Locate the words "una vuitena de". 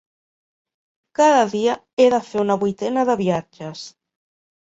2.45-3.17